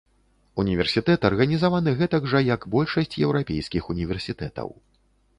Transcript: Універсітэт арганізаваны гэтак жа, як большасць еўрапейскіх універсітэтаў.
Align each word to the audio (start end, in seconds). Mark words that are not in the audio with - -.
Універсітэт 0.61 1.25
арганізаваны 1.29 1.91
гэтак 1.99 2.23
жа, 2.31 2.41
як 2.47 2.65
большасць 2.75 3.13
еўрапейскіх 3.27 3.91
універсітэтаў. 3.95 4.73